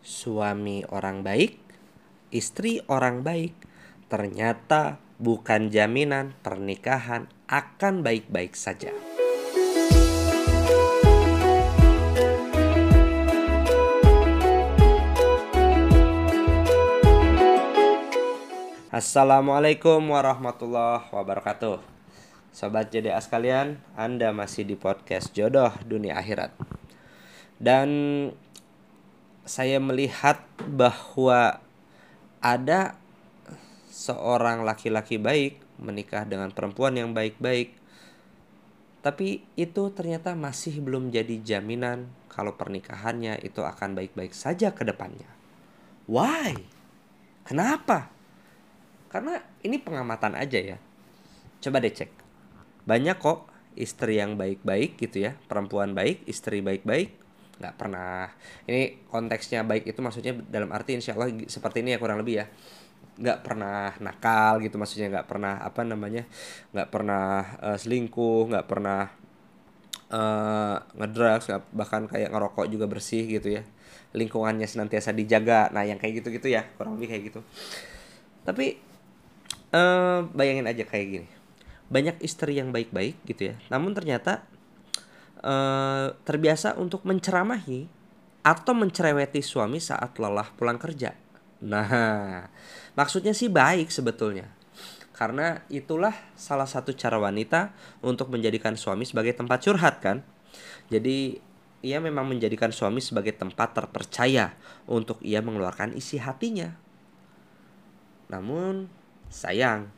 [0.00, 1.60] suami orang baik,
[2.32, 3.52] istri orang baik,
[4.08, 8.92] ternyata bukan jaminan pernikahan akan baik-baik saja.
[18.90, 21.78] Assalamualaikum warahmatullahi wabarakatuh.
[22.50, 26.50] Sobat JDA sekalian, Anda masih di podcast Jodoh Dunia Akhirat.
[27.62, 27.88] Dan
[29.50, 31.58] saya melihat bahwa
[32.38, 32.94] ada
[33.90, 37.74] seorang laki-laki baik menikah dengan perempuan yang baik-baik.
[39.02, 45.26] Tapi itu ternyata masih belum jadi jaminan kalau pernikahannya itu akan baik-baik saja ke depannya.
[46.06, 46.54] Why?
[47.42, 48.06] Kenapa?
[49.10, 50.78] Karena ini pengamatan aja ya.
[51.58, 52.12] Coba deh cek.
[52.86, 57.18] Banyak kok istri yang baik-baik gitu ya, perempuan baik, istri baik-baik,
[57.60, 58.32] nggak pernah.
[58.64, 62.46] Ini konteksnya baik itu maksudnya dalam arti insya Allah seperti ini ya kurang lebih ya.
[63.20, 66.24] Nggak pernah nakal gitu maksudnya nggak pernah apa namanya
[66.72, 69.12] nggak pernah uh, selingkuh nggak pernah
[70.08, 73.62] uh, ngedrugs bahkan kayak ngerokok juga bersih gitu ya.
[74.16, 75.68] Lingkungannya senantiasa dijaga.
[75.70, 77.40] Nah yang kayak gitu gitu ya kurang lebih kayak gitu.
[78.48, 78.80] Tapi
[79.76, 81.28] uh, bayangin aja kayak gini.
[81.92, 84.48] Banyak istri yang baik-baik gitu ya namun ternyata
[85.42, 87.88] uh, terbiasa untuk menceramahi
[88.40, 91.12] atau mencereweti suami saat lelah pulang kerja.
[91.60, 92.48] Nah
[92.98, 94.48] maksudnya sih baik sebetulnya.
[95.12, 100.24] Karena itulah salah satu cara wanita untuk menjadikan suami sebagai tempat curhat kan?
[100.88, 101.36] Jadi
[101.84, 104.56] ia memang menjadikan suami sebagai tempat terpercaya
[104.88, 106.72] untuk ia mengeluarkan isi hatinya.
[108.32, 108.88] Namun
[109.30, 109.94] Sayang,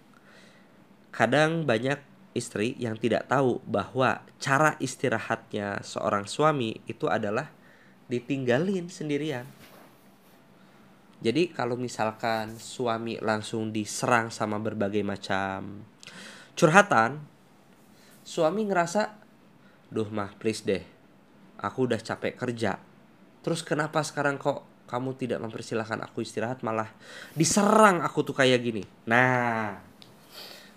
[1.08, 1.96] kadang banyak
[2.32, 7.48] istri yang tidak tahu bahwa cara istirahatnya seorang suami itu adalah
[8.08, 9.48] ditinggalin sendirian.
[11.22, 15.86] Jadi kalau misalkan suami langsung diserang sama berbagai macam
[16.58, 17.22] curhatan,
[18.26, 19.16] suami ngerasa,
[19.88, 20.82] duh mah please deh,
[21.62, 22.82] aku udah capek kerja.
[23.42, 26.92] Terus kenapa sekarang kok kamu tidak mempersilahkan aku istirahat malah
[27.32, 29.80] diserang aku tuh kayak gini nah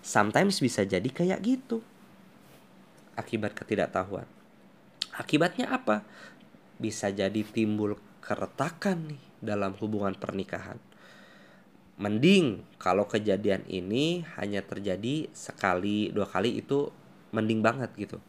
[0.06, 1.82] sometimes bisa jadi kayak gitu.
[3.18, 4.30] Akibat ketidaktahuan.
[5.18, 6.06] Akibatnya apa?
[6.78, 10.78] Bisa jadi timbul keretakan nih dalam hubungan pernikahan.
[11.98, 16.92] Mending kalau kejadian ini hanya terjadi sekali dua kali itu
[17.34, 18.22] mending banget gitu.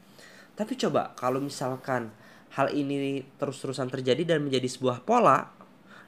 [0.57, 2.15] Tapi coba kalau misalkan
[2.57, 5.51] hal ini terus-terusan terjadi dan menjadi sebuah pola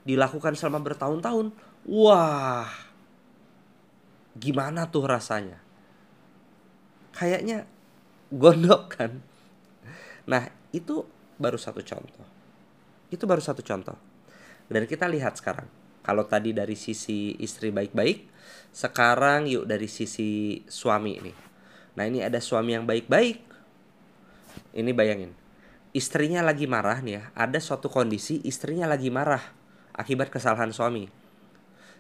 [0.07, 1.53] dilakukan selama bertahun-tahun,
[1.85, 2.71] wah,
[4.39, 5.59] gimana tuh rasanya?
[7.13, 7.67] Kayaknya
[8.31, 9.19] gondok kan.
[10.29, 11.03] Nah, itu
[11.41, 12.27] baru satu contoh.
[13.09, 13.97] Itu baru satu contoh.
[14.69, 15.67] Dan kita lihat sekarang.
[16.05, 18.31] Kalau tadi dari sisi istri baik-baik,
[18.73, 21.33] sekarang yuk dari sisi suami ini.
[21.99, 23.45] Nah, ini ada suami yang baik-baik.
[24.73, 25.33] Ini bayangin.
[25.93, 27.25] Istrinya lagi marah nih ya.
[27.35, 29.43] Ada suatu kondisi istrinya lagi marah
[29.97, 31.11] akibat kesalahan suami.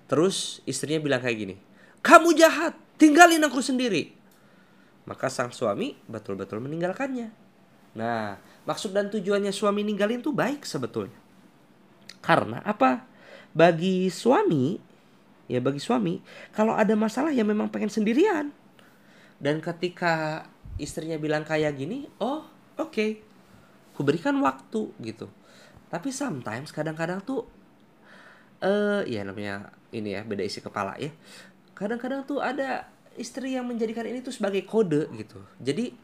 [0.08, 1.56] Terus istrinya bilang kayak gini,
[2.02, 4.14] kamu jahat, tinggalin aku sendiri.
[5.08, 7.32] Maka sang suami betul-betul meninggalkannya.
[7.96, 8.36] Nah,
[8.68, 11.16] maksud dan tujuannya suami ninggalin tuh baik sebetulnya.
[12.20, 13.08] Karena apa?
[13.56, 14.76] Bagi suami,
[15.48, 16.20] ya bagi suami,
[16.52, 18.52] kalau ada masalah ya memang pengen sendirian.
[19.40, 20.44] Dan ketika
[20.76, 22.44] istrinya bilang kayak gini, oh
[22.76, 23.10] oke, okay.
[23.96, 25.26] kuberikan waktu gitu.
[25.88, 27.48] Tapi sometimes kadang-kadang tuh
[28.58, 31.14] eh uh, ya namanya ini ya beda isi kepala ya
[31.78, 35.38] kadang-kadang tuh ada istri yang menjadikan ini tuh sebagai kode gitu.
[35.62, 35.94] Jadi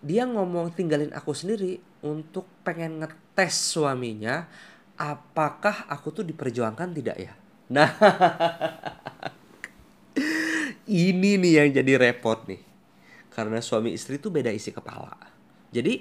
[0.00, 4.48] dia ngomong tinggalin aku sendiri untuk pengen ngetes suaminya
[4.96, 7.32] apakah aku tuh diperjuangkan tidak ya?
[7.68, 7.88] Nah
[10.88, 12.64] ini nih yang jadi repot nih.
[13.28, 15.12] Karena suami istri tuh beda isi kepala.
[15.68, 16.00] Jadi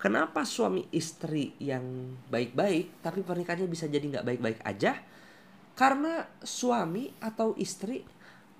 [0.00, 4.96] kenapa suami istri yang baik-baik tapi pernikahannya bisa jadi nggak baik-baik aja?
[5.74, 8.02] Karena suami atau istri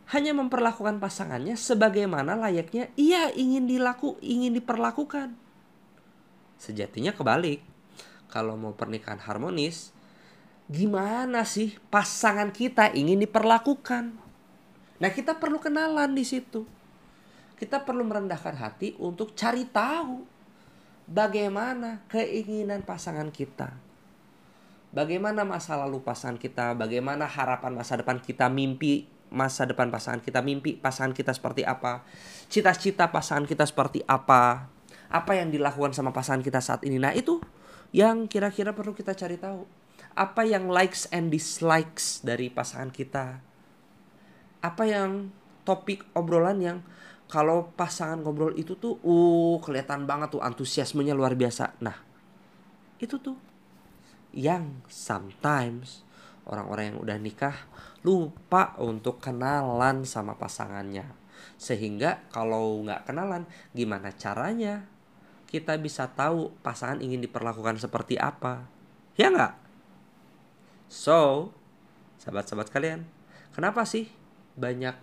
[0.09, 5.37] hanya memperlakukan pasangannya sebagaimana layaknya ia ingin dilaku ingin diperlakukan.
[6.57, 7.61] Sejatinya kebalik.
[8.29, 9.93] Kalau mau pernikahan harmonis,
[10.69, 14.05] gimana sih pasangan kita ingin diperlakukan?
[15.01, 16.69] Nah, kita perlu kenalan di situ.
[17.57, 20.29] Kita perlu merendahkan hati untuk cari tahu
[21.09, 23.89] bagaimana keinginan pasangan kita
[24.89, 30.41] Bagaimana masa lalu pasangan kita, bagaimana harapan masa depan kita, mimpi masa depan pasangan kita,
[30.41, 32.05] mimpi pasangan kita seperti apa,
[32.49, 34.69] cita-cita pasangan kita seperti apa,
[35.09, 37.01] apa yang dilakukan sama pasangan kita saat ini.
[37.01, 37.41] Nah itu
[37.93, 39.65] yang kira-kira perlu kita cari tahu.
[40.19, 43.39] Apa yang likes and dislikes dari pasangan kita?
[44.59, 45.31] Apa yang
[45.63, 46.79] topik obrolan yang
[47.29, 51.77] kalau pasangan ngobrol itu tuh uh kelihatan banget tuh antusiasmenya luar biasa.
[51.85, 51.95] Nah,
[52.99, 53.37] itu tuh
[54.33, 56.08] yang sometimes
[56.49, 57.57] orang-orang yang udah nikah
[58.03, 61.07] lupa untuk kenalan sama pasangannya.
[61.61, 63.47] Sehingga kalau nggak kenalan,
[63.77, 64.89] gimana caranya
[65.49, 68.69] kita bisa tahu pasangan ingin diperlakukan seperti apa?
[69.17, 69.55] Ya nggak?
[70.89, 71.53] So,
[72.21, 73.05] sahabat-sahabat kalian,
[73.53, 74.09] kenapa sih
[74.57, 74.97] banyak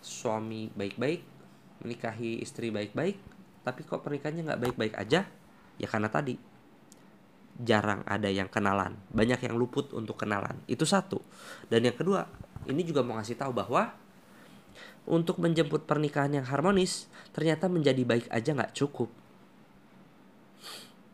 [0.00, 1.24] suami baik-baik
[1.84, 3.20] menikahi istri baik-baik,
[3.64, 5.28] tapi kok pernikahannya nggak baik-baik aja?
[5.76, 6.40] Ya karena tadi
[7.56, 10.60] jarang ada yang kenalan, banyak yang luput untuk kenalan.
[10.68, 11.24] Itu satu.
[11.72, 12.28] Dan yang kedua,
[12.68, 13.96] ini juga mau ngasih tahu bahwa
[15.08, 19.08] untuk menjemput pernikahan yang harmonis ternyata menjadi baik aja nggak cukup.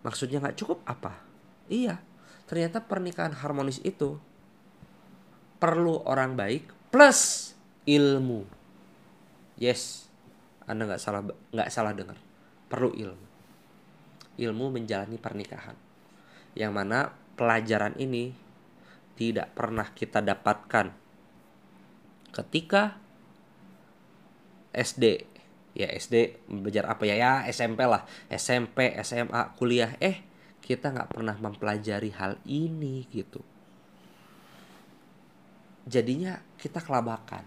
[0.03, 1.23] Maksudnya nggak cukup apa?
[1.71, 2.03] Iya,
[2.51, 4.19] ternyata pernikahan harmonis itu
[5.63, 7.55] perlu orang baik plus
[7.87, 8.43] ilmu.
[9.63, 10.11] Yes,
[10.67, 11.23] anda nggak salah
[11.55, 12.19] nggak salah dengar.
[12.67, 13.27] Perlu ilmu.
[14.43, 15.92] Ilmu menjalani pernikahan
[16.53, 18.37] yang mana pelajaran ini
[19.17, 20.93] tidak pernah kita dapatkan.
[22.33, 22.97] Ketika
[24.73, 25.05] SD
[25.77, 27.15] ya SD belajar apa ya?
[27.17, 28.05] Ya SMP lah.
[28.29, 29.97] SMP SMA kuliah.
[30.01, 30.25] Eh
[30.65, 33.41] kita nggak pernah mempelajari hal ini gitu.
[35.85, 37.45] Jadinya kita kelabakan.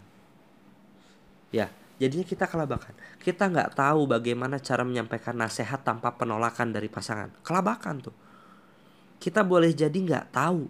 [1.50, 2.94] Ya jadinya kita kelabakan.
[3.22, 7.34] Kita nggak tahu bagaimana cara menyampaikan nasihat tanpa penolakan dari pasangan.
[7.42, 8.25] Kelabakan tuh
[9.20, 10.70] kita boleh jadi nggak tahu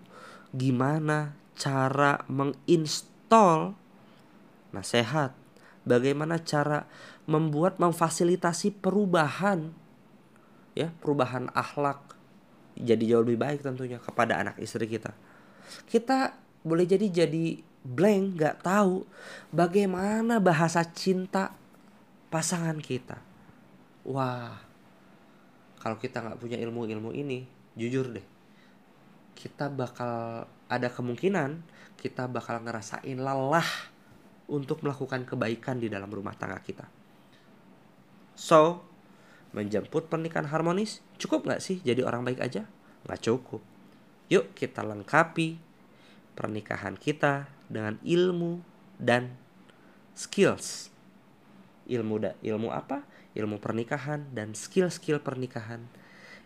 [0.56, 3.76] gimana cara menginstall
[4.76, 5.32] nasihat,
[5.88, 6.84] bagaimana cara
[7.26, 9.72] membuat memfasilitasi perubahan
[10.76, 12.04] ya, perubahan akhlak
[12.76, 15.16] jadi jauh lebih baik tentunya kepada anak istri kita.
[15.88, 19.08] Kita boleh jadi jadi blank nggak tahu
[19.56, 21.56] bagaimana bahasa cinta
[22.28, 23.16] pasangan kita.
[24.06, 24.60] Wah,
[25.80, 27.48] kalau kita nggak punya ilmu-ilmu ini,
[27.80, 28.26] jujur deh,
[29.36, 31.62] kita bakal ada kemungkinan
[32.00, 33.68] kita bakal ngerasain lelah
[34.46, 36.86] untuk melakukan kebaikan di dalam rumah tangga kita.
[38.38, 38.84] So,
[39.56, 42.68] menjemput pernikahan harmonis cukup nggak sih jadi orang baik aja?
[43.08, 43.64] Nggak cukup.
[44.30, 45.58] Yuk kita lengkapi
[46.36, 48.62] pernikahan kita dengan ilmu
[49.00, 49.34] dan
[50.14, 50.92] skills.
[51.86, 53.06] Ilmu da, ilmu apa?
[53.34, 55.86] Ilmu pernikahan dan skill-skill pernikahan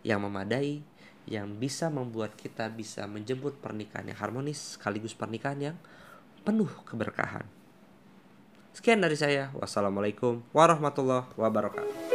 [0.03, 0.83] yang memadai
[1.29, 5.77] yang bisa membuat kita bisa menjemput pernikahan yang harmonis sekaligus pernikahan yang
[6.41, 7.45] penuh keberkahan.
[8.73, 9.53] Sekian dari saya.
[9.53, 12.08] Wassalamualaikum warahmatullahi wabarakatuh.